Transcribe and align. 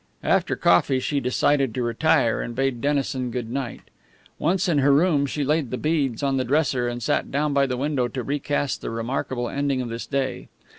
After 0.23 0.55
coffee 0.55 0.99
she 0.99 1.19
decided 1.19 1.75
to 1.75 1.83
retire, 1.83 2.41
and 2.41 2.55
bade 2.55 2.81
Dennison 2.81 3.29
good 3.29 3.51
night. 3.51 3.81
Once 4.39 4.67
in 4.67 4.79
her 4.79 4.91
room 4.91 5.27
she 5.27 5.43
laid 5.43 5.69
the 5.69 5.77
beads 5.77 6.23
on 6.23 6.37
the 6.37 6.43
dresser 6.43 6.87
and 6.87 7.03
sat 7.03 7.29
down 7.29 7.53
by 7.53 7.67
the 7.67 7.77
window 7.77 8.07
to 8.07 8.23
recast 8.23 8.81
the 8.81 8.89
remarkable 8.89 9.47
ending 9.47 9.79
of 9.79 9.89
this 9.89 10.07
day. 10.07 10.47